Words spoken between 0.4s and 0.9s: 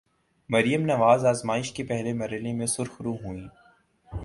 مریم